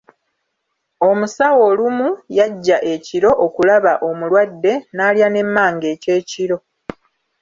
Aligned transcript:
Omusawo 1.09 1.59
olumu 1.71 2.09
yajja 2.37 2.77
ekiro 2.93 3.31
okulaba 3.45 3.93
omulwadde, 4.09 4.73
n'alya 4.95 5.27
ne 5.31 5.41
mmange 5.47 5.87
ekyekiro. 5.95 6.57